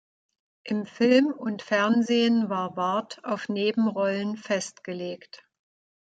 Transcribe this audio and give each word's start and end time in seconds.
In 0.63 0.87
Film 0.87 1.27
und 1.31 1.61
Fernsehen 1.61 2.49
war 2.49 2.75
Ward 2.75 3.19
auf 3.23 3.49
Nebenrollen 3.49 4.35
festgelegt. 4.35 5.43